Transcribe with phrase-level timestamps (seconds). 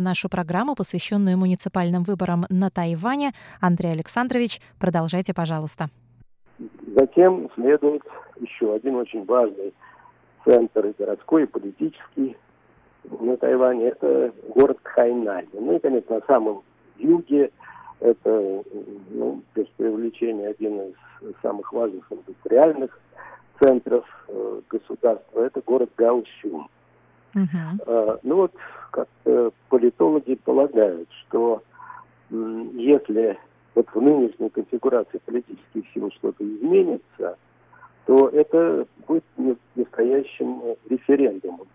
[0.00, 3.30] Нашу программу, посвященную муниципальным выборам на Тайване.
[3.60, 5.86] Андрей Александрович, продолжайте, пожалуйста.
[6.96, 8.02] Затем следует
[8.40, 9.72] еще один очень важный
[10.44, 12.36] центр и городской, и политический
[13.04, 13.90] на Тайване.
[13.90, 15.46] Это город Хайнань.
[15.52, 16.62] Ну и, конечно, на самом
[16.98, 17.52] юге
[18.00, 18.64] это,
[19.10, 20.94] ну, без привлечения, один из
[21.40, 22.98] самых важных индустриальных
[23.60, 25.40] центров э, государства.
[25.40, 26.66] Это город Гаосюн.
[27.34, 28.52] Э, ну вот,
[28.90, 31.62] как э, политологи полагают, что
[32.30, 33.38] если
[33.74, 37.36] вот в нынешней конфигурации политических сил что-то изменится,
[38.06, 39.24] то это будет
[39.74, 41.66] настоящим референдумом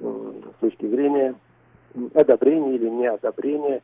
[0.00, 1.34] э, с точки зрения
[2.14, 3.82] одобрения или неодобрения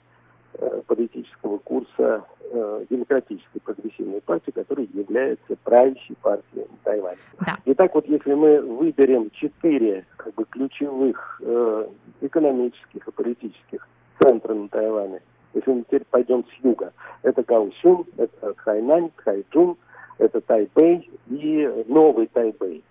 [0.87, 7.19] политического курса э, демократической прогрессивной партии, которая является правящей партией Тайваня.
[7.47, 7.57] Да.
[7.67, 11.87] Итак, вот если мы выберем четыре как бы, ключевых э,
[12.21, 15.21] экономических и политических центра на Тайване,
[15.55, 19.77] если мы теперь пойдем с юга, это Гаосюн, это Хайнань, Хайчжун,
[20.19, 22.85] это Тайбэй и Новый Тайбэй.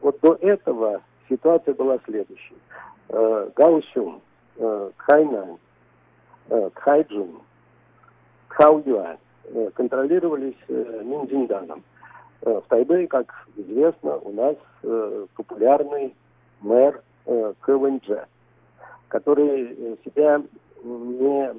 [0.00, 2.56] Вот до этого ситуация была следующей.
[3.08, 4.20] Э, Гаосюн,
[4.56, 5.58] э, Хайнань,
[6.48, 7.40] э, Кхайджун,
[9.44, 11.82] э, контролировались э, Миндзинданом.
[12.42, 14.56] Э, в Тайбэе, как известно, у нас
[15.34, 16.14] популярный
[16.60, 18.26] мэр э, КВНЖ,
[19.08, 20.42] который себя
[20.84, 21.54] не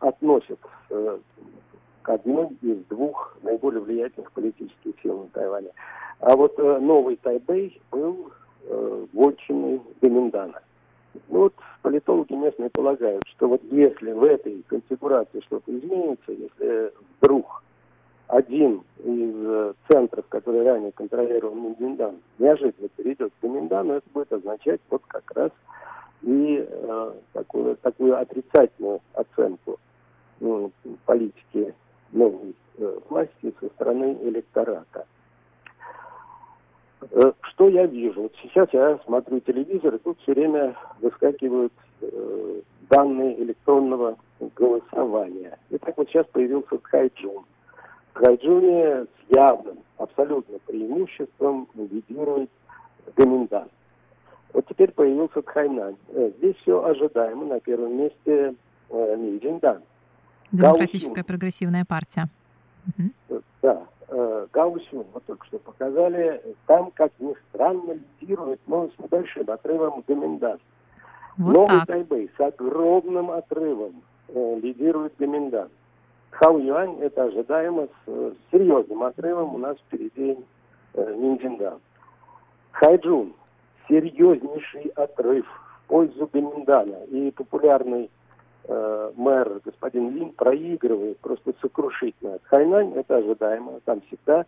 [0.00, 5.68] относит к одной из двух наиболее влиятельных политических сил на Тайване.
[6.20, 8.32] А вот новый Тайбэй был
[8.64, 10.60] э, вотчиной Гоминдана.
[11.28, 17.62] Ну, вот политологи местные полагают, что вот если в этой конфигурации что-то изменится, если вдруг
[18.28, 24.80] один из э, центров, который ранее контролировал Миндан, неожиданно перейдет к Миндану, это будет означать
[24.90, 25.50] вот как раз
[26.22, 29.78] и э, такую, такую отрицательную оценку
[30.40, 30.72] ну,
[31.06, 31.74] политики
[32.12, 35.06] новой э, власти со стороны электората.
[37.00, 38.22] Э, что я вижу?
[38.22, 42.60] Вот сейчас я смотрю телевизор, и тут все время выскакивают э,
[42.90, 44.16] данные электронного
[44.56, 45.58] голосования.
[45.70, 47.44] И так вот сейчас появился Хайджун.
[48.14, 52.50] В Хайджуне с явным, абсолютно преимуществом лидирует
[53.16, 53.68] Гоминдан.
[54.52, 55.96] Вот теперь появился Тхайнань.
[56.08, 57.46] Э, здесь все ожидаемо.
[57.46, 58.54] На первом месте
[58.90, 59.82] э, Минджиндан.
[60.50, 62.28] Демократическая прогрессивная партия.
[62.86, 63.40] Угу.
[63.62, 69.50] Да э, Гаусюн, вот только что показали, там, как ни странно, лидирует, но с небольшим
[69.50, 70.58] отрывом Гоминдан.
[71.36, 71.86] Вот Новый так.
[71.86, 75.68] Тайбэй с огромным отрывом э, лидирует Гоминдан.
[76.30, 80.38] Хау Юань, это ожидаемо, с, с серьезным отрывом у нас впереди
[80.94, 81.80] э, Минджиндан.
[82.72, 83.34] Хайджун,
[83.88, 87.04] серьезнейший отрыв в пользу Гоминдана.
[87.04, 88.10] И популярный
[88.68, 92.38] э, мэр господин Лин проигрывает просто сокрушительно.
[92.44, 94.46] Хайнань это ожидаемо, там всегда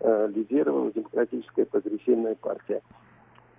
[0.00, 2.82] э, лидировала демократическая прогрессивная партия.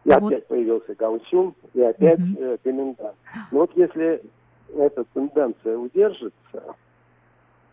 [0.06, 0.24] И вот.
[0.24, 2.36] опять появился Гаусюн, и опять угу.
[2.40, 3.16] э, комендант.
[3.52, 4.22] Но вот если
[4.76, 6.76] эта тенденция удержится,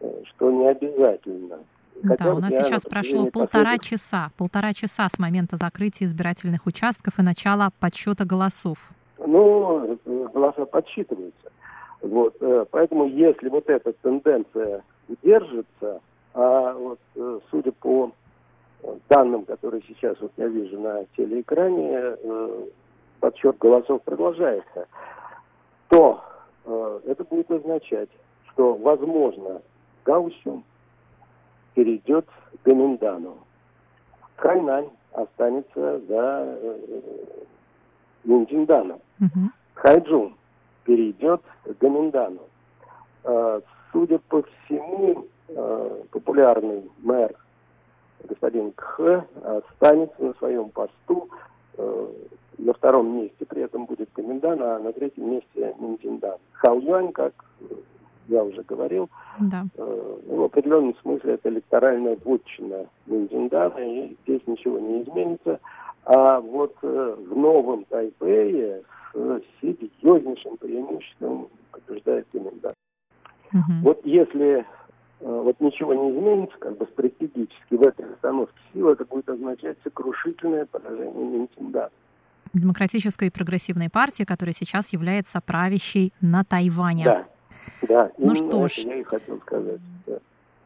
[0.01, 1.59] э, что не обязательно,
[2.03, 3.83] да, у нас сейчас прошло полтора последних...
[3.83, 8.93] часа, полтора часа с момента закрытия избирательных участков и начала подсчета голосов.
[9.19, 11.51] Ну, э, голоса подсчитываются.
[12.03, 16.01] Вот, э, поэтому если вот эта тенденция удержится,
[16.33, 18.13] а вот э, судя по
[19.09, 22.65] данным, которые сейчас вот я вижу на телеэкране, э,
[23.21, 24.87] подсчет голосов продолжается,
[25.89, 26.23] то
[27.07, 28.09] это будет означать,
[28.51, 29.61] что, возможно,
[30.05, 30.63] Гаусюн
[31.75, 33.37] перейдет к Гоминдану.
[34.37, 36.59] Хайнань останется за
[38.25, 39.01] Минджинданом.
[39.21, 39.51] Угу.
[39.75, 40.35] Хайджун
[40.85, 42.43] перейдет к Гоминдану.
[43.25, 43.61] А,
[43.93, 47.35] судя по всему, а, популярный мэр
[48.25, 51.29] господин Кх останется на своем посту.
[51.79, 52.13] А,
[52.59, 56.37] на втором месте при этом будет Комендан, а на третьем месте Минтиндан.
[56.53, 57.33] Хау Юань, как
[58.29, 59.09] я уже говорил,
[59.41, 59.65] да.
[59.77, 65.59] ну, в определенном смысле это электоральная вотчина Минтиндана, и здесь ничего не изменится.
[66.05, 72.75] А вот э, в новом Тайпее с серьезнейшим преимуществом побеждает комендант.
[73.53, 73.73] Угу.
[73.83, 74.65] Вот если э,
[75.21, 80.67] вот ничего не изменится, как бы стратегически в этой расстановке сил, это будет означать сокрушительное
[80.67, 81.91] поражение Минтинда.
[82.53, 87.05] Демократической и прогрессивной партии, которая сейчас является правящей на Тайване.
[87.05, 87.27] Да,
[87.83, 88.13] да.
[88.19, 88.79] Ну что ж.
[88.79, 89.81] я и хотел сказать.
[90.07, 90.19] Да.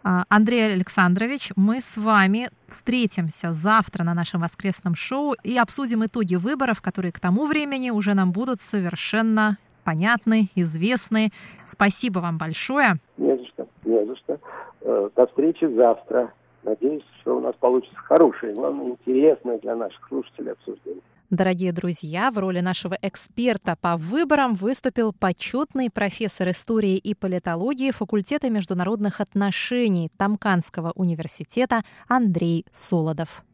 [0.07, 6.35] А, Андрей Александрович, мы с вами встретимся завтра на нашем воскресном шоу и обсудим итоги
[6.35, 11.31] выборов, которые к тому времени уже нам будут совершенно понятны, известны.
[11.65, 12.97] Спасибо вам большое.
[13.17, 14.39] Не за что, не за что.
[14.83, 16.35] Э, до встречи завтра.
[16.65, 21.03] Надеюсь, что у нас получится хорошее, главное, интересное для наших слушателей обсуждение.
[21.35, 28.51] Дорогие друзья, в роли нашего эксперта по выборам выступил почетный профессор истории и политологии факультета
[28.51, 33.45] международных отношений Тамканского университета Андрей Солодов.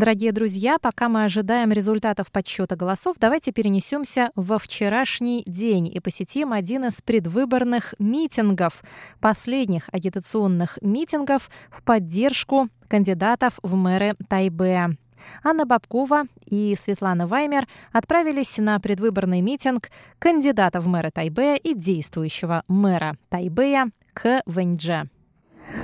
[0.00, 6.54] Дорогие друзья, пока мы ожидаем результатов подсчета голосов, давайте перенесемся во вчерашний день и посетим
[6.54, 8.82] один из предвыборных митингов,
[9.20, 14.96] последних агитационных митингов в поддержку кандидатов в мэры Тайбе.
[15.44, 22.64] Анна Бабкова и Светлана Ваймер отправились на предвыборный митинг кандидата в мэра Тайбэя и действующего
[22.68, 24.40] мэра Тайбэя К.
[24.46, 25.10] Вэньдже.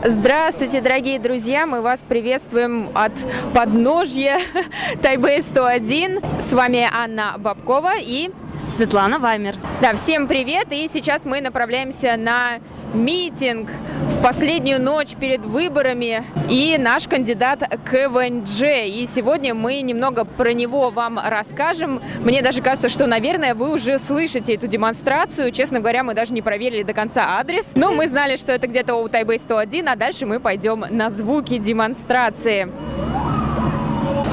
[0.04, 1.66] Здравствуйте, дорогие друзья!
[1.66, 3.12] Мы вас приветствуем от
[3.54, 4.38] подножья
[5.02, 6.20] Тайбэй 101.
[6.40, 8.30] С вами Анна Бабкова и
[8.68, 9.56] Светлана Ваймер.
[9.80, 10.66] Да, всем привет!
[10.70, 12.58] И сейчас мы направляемся на
[12.94, 13.70] митинг
[14.10, 17.60] в последнюю ночь перед выборами и наш кандидат
[17.90, 18.62] КВНЖ.
[18.86, 22.02] И сегодня мы немного про него вам расскажем.
[22.20, 25.52] Мне даже кажется, что, наверное, вы уже слышите эту демонстрацию.
[25.52, 27.66] Честно говоря, мы даже не проверили до конца адрес.
[27.74, 31.58] Но мы знали, что это где-то у Тайбэй 101, а дальше мы пойдем на звуки
[31.58, 32.68] демонстрации.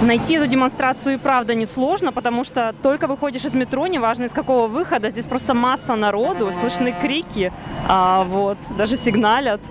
[0.04, 4.68] Найти эту демонстрацию и правда несложно, потому что только выходишь из метро, неважно из какого
[4.68, 7.54] выхода, здесь просто масса народу, слышны крики,
[7.88, 9.62] а, вот, даже сигналят.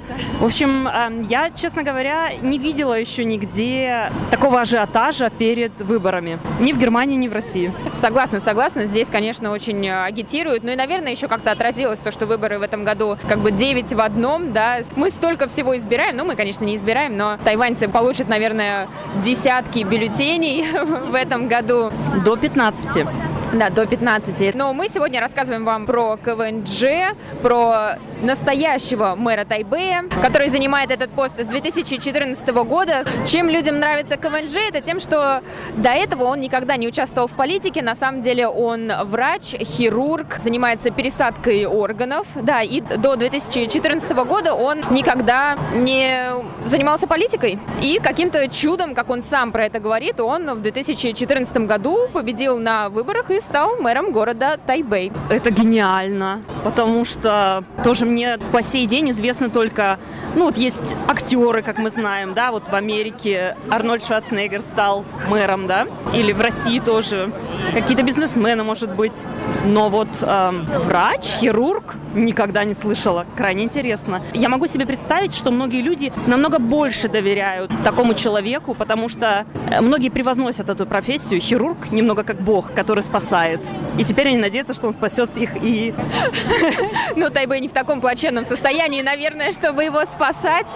[0.40, 6.38] В общем, эм, я, честно говоря, не видела еще нигде такого ажиотажа перед выборами.
[6.60, 7.70] Ни в Германии, ни в России.
[7.92, 8.86] Согласна, согласна.
[8.86, 10.64] Здесь, конечно, очень э, агитируют.
[10.64, 13.92] Ну и, наверное, еще как-то отразилось то, что выборы в этом году как бы 9
[13.92, 14.78] в одном, да.
[14.96, 18.88] Мы столько всего избираем, ну мы, конечно, не избираем, но тайваньцы получат, наверное,
[19.22, 20.64] десятки бюллетеней рождений
[21.10, 21.90] в этом году.
[22.24, 23.06] До 15.
[23.54, 24.54] Да, до 15.
[24.54, 31.38] Но мы сегодня рассказываем вам про КВНЖ, про настоящего мэра Тайбэя, который занимает этот пост
[31.38, 33.04] с 2014 года.
[33.26, 35.42] Чем людям нравится КВНЖ, это тем, что
[35.76, 37.82] до этого он никогда не участвовал в политике.
[37.82, 42.26] На самом деле он врач, хирург, занимается пересадкой органов.
[42.34, 46.32] Да, и до 2014 года он никогда не
[46.66, 47.58] занимался политикой.
[47.80, 52.88] И каким-то чудом, как он сам про это говорит, он в 2014 году победил на
[52.88, 55.12] выборах и стал мэром города Тайбэй.
[55.28, 59.98] Это гениально, потому что тоже мне по сей день известны только,
[60.36, 65.66] ну вот есть актеры, как мы знаем, да, вот в Америке Арнольд Шварценеггер стал мэром,
[65.66, 67.32] да, или в России тоже
[67.72, 69.24] какие-то бизнесмены, может быть,
[69.64, 74.22] но вот эм, врач, хирург никогда не слышала, крайне интересно.
[74.34, 79.80] Я могу себе представить, что многие люди намного больше доверяют такому человеку, потому что э,
[79.80, 83.60] многие превозносят эту профессию, хирург немного как бог, который спасает.
[83.98, 85.94] И теперь они надеются, что он спасет их и...
[87.16, 90.66] Ну, Тайбэй не в таком плачевном состоянии, наверное, чтобы его спасать.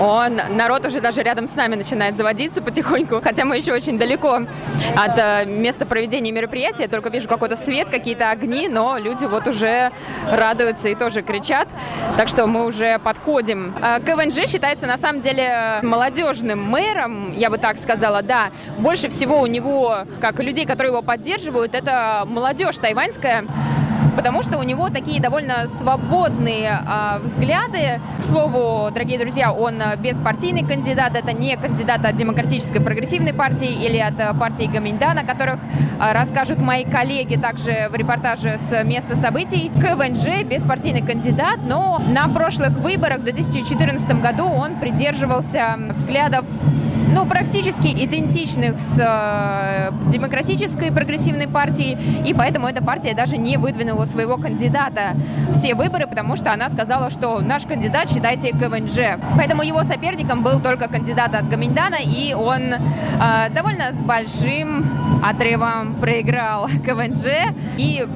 [0.00, 4.40] Он, народ уже даже рядом с нами начинает заводиться потихоньку, хотя мы еще очень далеко
[4.96, 6.82] от э, места проведения мероприятия.
[6.82, 9.92] Я только вижу какой-то свет, какие-то огни, но люди вот уже
[10.30, 11.68] радуются и тоже кричат.
[12.16, 13.72] Так что мы уже подходим.
[13.80, 18.50] Э, КВНЖ считается на самом деле молодежным мэром, я бы так сказала, да.
[18.78, 23.44] Больше всего у него, как людей, которые его поддерживают, это молодежь тайваньская
[24.16, 28.00] потому что у него такие довольно свободные а, взгляды.
[28.18, 33.98] К слову, дорогие друзья, он беспартийный кандидат, это не кандидат от Демократической прогрессивной партии или
[33.98, 35.58] от а, партии Гаминьдана, о которых
[35.98, 39.70] а, расскажут мои коллеги также в репортаже с места событий.
[39.80, 46.44] КВНЖ беспартийный кандидат, но на прошлых выборах в 2014 году он придерживался взглядов
[47.14, 51.96] ну, практически идентичных с э, демократической прогрессивной партией,
[52.28, 55.14] и поэтому эта партия даже не выдвинула своего кандидата
[55.50, 59.20] в те выборы, потому что она сказала, что наш кандидат, считайте, КВНЖ.
[59.36, 62.80] Поэтому его соперником был только кандидат от Гаминьдана, и он э,
[63.54, 64.84] довольно с большим
[65.24, 68.06] отрывом проиграл КВНЖ, и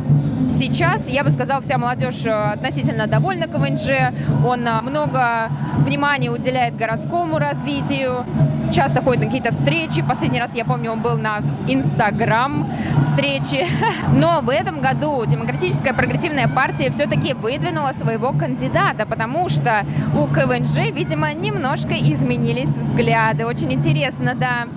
[0.51, 4.15] Сейчас, я бы сказала, вся молодежь э, относительно довольна КВНЖ.
[4.47, 5.51] Он э, много
[5.85, 8.25] внимания уделяет городскому развитию,
[8.73, 10.03] часто ходит на какие-то встречи.
[10.03, 12.71] Последний раз, я помню, он был на Инстаграм
[13.01, 13.67] встречи.
[14.13, 19.85] Но в этом году Демократическая прогрессивная партия все-таки выдвинула своего кандидата, потому что
[20.15, 23.47] у КВНЖ, видимо, немножко изменились взгляды.
[23.47, 24.69] Очень интересно, да.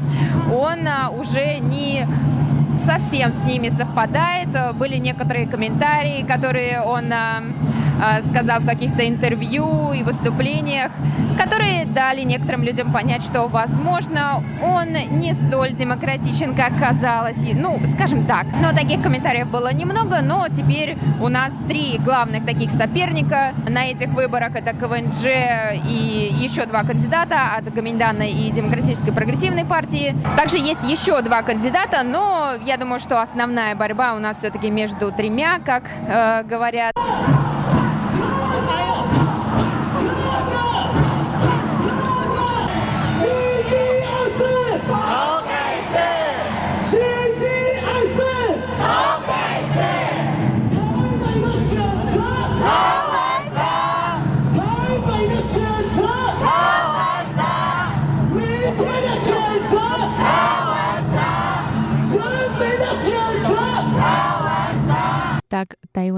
[0.52, 2.08] Он а, уже не
[2.86, 4.50] совсем с ними совпадает.
[4.76, 7.42] Были некоторые комментарии, которые он э,
[8.28, 10.92] сказал в каких-то интервью и выступлениях,
[11.38, 17.44] которые дали некоторым людям понять, что, возможно, он не столь демократичен, как казалось.
[17.54, 18.46] Ну, скажем так.
[18.62, 24.10] Но таких комментариев было немного, но теперь у нас три главных таких соперника на этих
[24.10, 24.56] выборах.
[24.56, 25.26] Это КВНЖ
[25.86, 30.16] и еще два кандидата от Гоминьдана и Демократической прогрессивной партии.
[30.38, 35.12] Также есть еще два кандидата, но я думаю, что основная борьба у нас все-таки между
[35.12, 36.94] тремя, как э, говорят.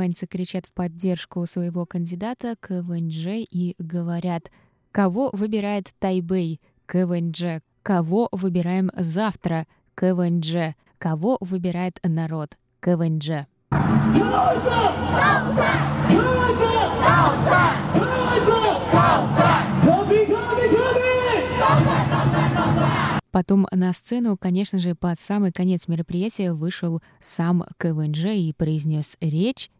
[0.03, 4.51] Тайваньцы кричат в поддержку своего кандидата КВНЖ и говорят,
[4.91, 13.48] кого выбирает Тайбэй, КВНЖ, кого выбираем завтра, КВНЖ, кого выбирает народ, КВНЖ.
[23.33, 29.71] Потом на сцену, конечно же, под самый конец мероприятия вышел сам КВНЖ и произнес речь.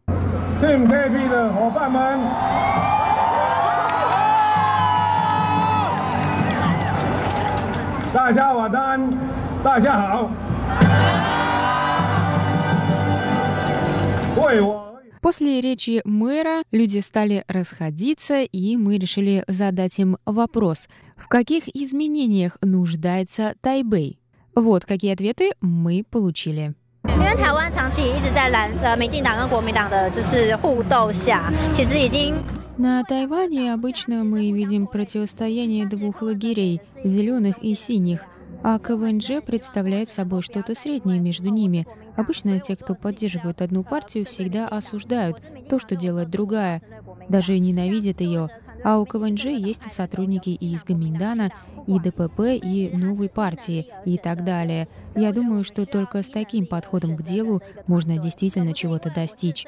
[15.23, 22.57] После речи мэра люди стали расходиться, и мы решили задать им вопрос, в каких изменениях
[22.61, 24.19] нуждается Тайбэй?
[24.55, 26.73] Вот какие ответы мы получили.
[27.03, 32.35] 因为台湾长期一直在蓝呃民进党跟国民党的就是互斗下，其实已经
[32.77, 38.21] на Тайване обычно мы видим противостояние двух лагерей – зеленых и синих,
[38.63, 41.87] а КВНЖ представляет собой что-то среднее между ними.
[42.16, 46.82] Обычно те, кто поддерживают одну партию, всегда осуждают то, что делает другая,
[47.28, 48.48] даже ненавидят ее.
[48.84, 51.50] А у КВНЖ есть сотрудники и из Гаминдана,
[51.86, 54.88] и ДПП, и новой партии, и так далее.
[55.14, 59.66] Я думаю, что только с таким подходом к делу можно действительно чего-то достичь.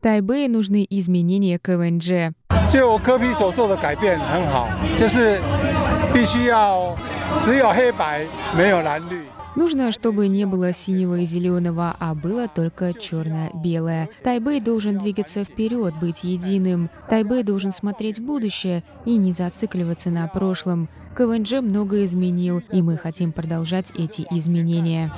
[0.00, 2.34] Тайбэй нужны изменения КВНЖ.
[2.71, 5.39] 就我科比所做的改变很好，就是
[6.13, 6.95] 必须要
[7.41, 8.25] 只有黑白，
[8.55, 9.23] 没有蓝绿。
[9.55, 14.07] Нужно, чтобы не было синего и зеленого, а было только черно-белое.
[14.23, 16.89] Тайбэй должен двигаться вперед, быть единым.
[17.09, 20.87] Тайбэй должен смотреть в будущее и не зацикливаться на прошлом.
[21.16, 25.12] КВНЖ многое изменил, и мы хотим продолжать эти изменения.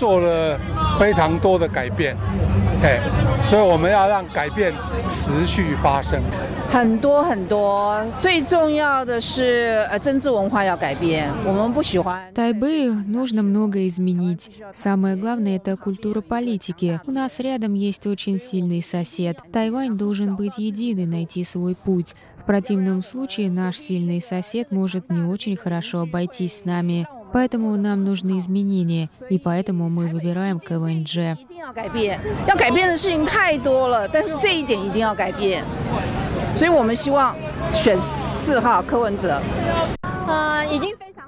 [12.34, 14.50] Тайбэю нужно многое изменить.
[14.72, 17.00] Самое главное— это культура политики.
[17.06, 19.38] У нас рядом есть очень сильный сосед.
[19.52, 22.14] Тайвань должен быть единый, найти свой путь
[22.46, 27.06] противном случае наш сильный сосед может не очень хорошо обойтись с нами.
[27.32, 31.38] Поэтому нам нужны изменения, и поэтому мы выбираем КВНЖ.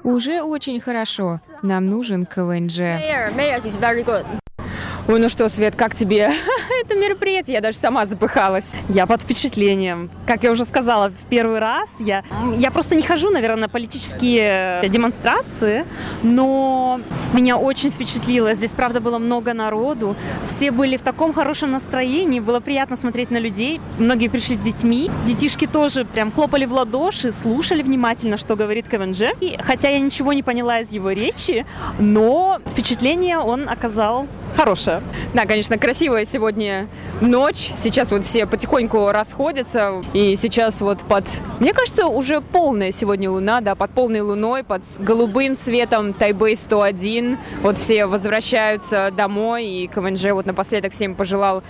[0.05, 1.41] Уже очень хорошо.
[1.63, 2.79] Нам нужен КВНЖ.
[5.09, 6.31] Ой, ну что, Свет, как тебе
[6.85, 7.55] это мероприятие?
[7.55, 8.75] Я даже сама запыхалась.
[8.91, 10.11] Я под впечатлением.
[10.27, 12.25] Как я уже сказала, в первый раз я,
[12.59, 15.87] я просто не хожу, наверное, на политические демонстрации,
[16.23, 17.01] но
[17.33, 18.53] меня очень впечатлило.
[18.53, 20.15] Здесь, правда, было много народу.
[20.47, 22.41] Все были в таком хорошем настроении.
[22.41, 23.81] Было приятно смотреть на людей.
[23.99, 25.11] Многие пришли с детьми.
[25.25, 29.23] Детишки тоже прям хлопали в ладоши, слушали внимательно, что говорит КВНЖ.
[29.41, 31.65] И хотя я ничего не поняла из его речи,
[31.99, 34.98] но впечатление он оказал хорошее.
[35.35, 36.89] Да, конечно, красивая сегодня
[37.21, 37.71] ночь.
[37.77, 40.03] Сейчас вот все потихоньку расходятся.
[40.13, 41.25] И сейчас вот под...
[41.61, 47.39] Мне кажется, уже полная сегодня луна, да, под полной луной, под голубым светом Тайбэй 101.
[47.63, 49.67] Вот все возвращаются домой.
[49.67, 51.63] И КВНЖ вот напоследок всем пожелал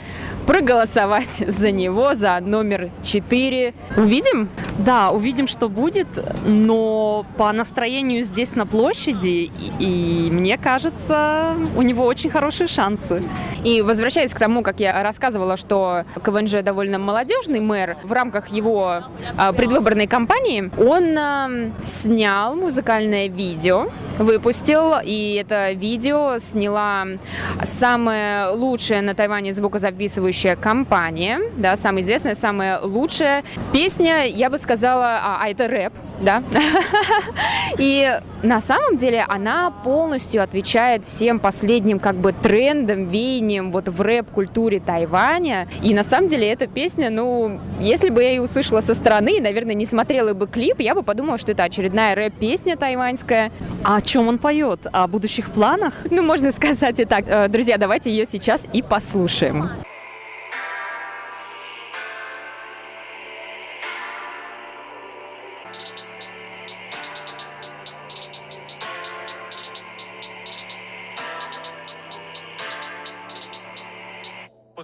[0.47, 3.75] проголосовать за него, за номер 4.
[3.97, 4.49] Увидим?
[4.79, 6.09] Да, увидим, что будет.
[6.47, 13.18] Но по настроению здесь на площади, и, и мне кажется, у него очень хорошие шансы
[13.19, 13.29] шансы.
[13.65, 19.03] И возвращаясь к тому, как я рассказывала, что КВНЖ довольно молодежный мэр, в рамках его
[19.37, 21.51] а, предвыборной кампании он а,
[21.83, 27.07] снял музыкальное видео, выпустил, и это видео сняла
[27.63, 35.21] самая лучшая на Тайване звукозаписывающая компания, да, самая известная, самая лучшая песня, я бы сказала,
[35.23, 36.43] а, а это рэп, да.
[37.79, 44.01] И на самом деле она полностью отвечает всем последним как бы трендам, веяниям вот в
[44.01, 45.69] рэп-культуре Тайваня.
[45.83, 49.75] И на самом деле эта песня, ну, если бы я ее услышала со стороны, наверное,
[49.75, 53.53] не смотрела бы клип, я бы подумала, что это очередная рэп-песня тайваньская.
[53.85, 54.87] А о чем он поет?
[54.93, 55.95] О будущих планах?
[56.11, 57.25] Ну, можно сказать и так.
[57.27, 59.71] Э, друзья, давайте ее сейчас и послушаем.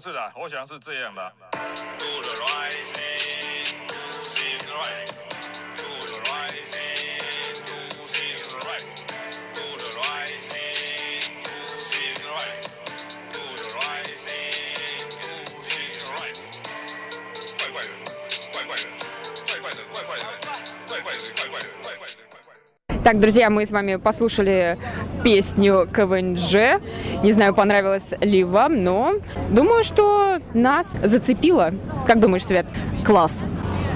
[0.05, 1.33] 是的，我想是这样的。
[23.05, 24.79] Так, друзья, мы с вами послушали
[25.23, 26.81] песню КВНЖ.
[27.23, 29.17] Не знаю, понравилось ли вам, но
[29.51, 31.75] думаю, что нас зацепило.
[32.07, 32.65] Как думаешь, Свет?
[33.05, 33.45] Класс.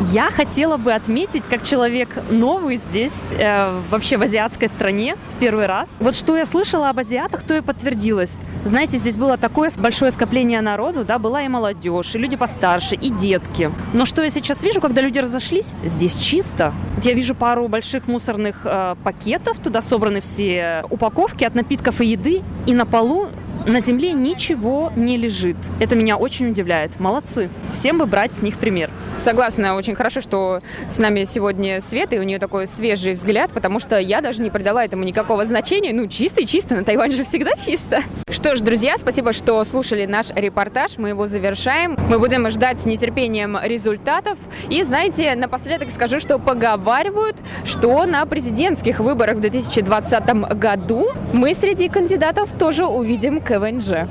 [0.01, 5.67] Я хотела бы отметить, как человек новый здесь, э, вообще в азиатской стране, в первый
[5.67, 5.89] раз.
[5.99, 8.39] Вот что я слышала об азиатах, то и подтвердилось.
[8.65, 13.11] Знаете, здесь было такое большое скопление народу, да, была и молодежь, и люди постарше, и
[13.11, 13.73] детки.
[13.93, 16.73] Но что я сейчас вижу, когда люди разошлись, здесь чисто.
[17.03, 22.43] Я вижу пару больших мусорных э, пакетов, туда собраны все упаковки от напитков и еды,
[22.67, 23.31] и на полу
[23.69, 25.57] на земле ничего не лежит.
[25.79, 26.99] Это меня очень удивляет.
[26.99, 27.51] Молодцы.
[27.75, 28.91] Всем бы брать с них пример.
[29.19, 33.79] Согласна, очень хорошо, что с нами сегодня Света, и у нее такой свежий взгляд, потому
[33.81, 35.93] что я даже не придала этому никакого значения.
[35.93, 38.03] Ну, чисто и чисто, на Тайване же всегда чисто.
[38.31, 41.99] Что ж, друзья, спасибо, что слушали наш репортаж, мы его завершаем.
[42.09, 44.39] Мы будем ждать с нетерпением результатов.
[44.71, 50.27] И, знаете, напоследок скажу, что поговаривают, что на президентских выборах в 2020
[50.59, 54.09] году мы среди кандидатов тоже увидим КВНЖ.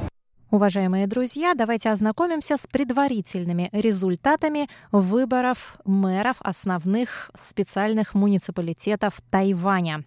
[0.51, 10.03] Уважаемые друзья, давайте ознакомимся с предварительными результатами выборов мэров основных специальных муниципалитетов Тайваня.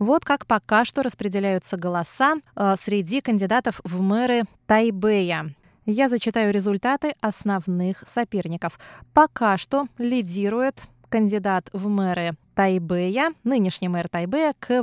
[0.00, 5.54] Вот как пока что распределяются голоса э, среди кандидатов в мэры Тайбэя.
[5.86, 8.80] Я зачитаю результаты основных соперников.
[9.14, 10.74] Пока что лидирует
[11.10, 14.82] кандидат в мэры Тайбэя, нынешний мэр Тайбэя, К.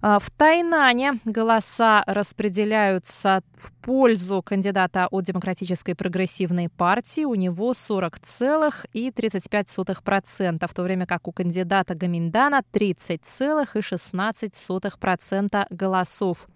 [0.01, 7.25] А, в Тайнане голоса распределяются в пользу кандидата от Демократической прогрессивной партии.
[7.25, 16.46] У него 40,35%, в то время как у кандидата Гаминдана 30,16% голосов.